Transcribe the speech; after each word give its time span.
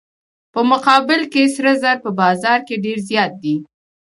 په 0.53 0.59
مقابل 0.71 1.21
کې 1.33 1.43
سره 1.55 1.71
زر 1.81 1.95
په 2.05 2.09
بازار 2.21 2.59
کې 2.67 2.75
ډیر 2.85 2.97
زیات 3.09 3.31
دي. 3.43 3.55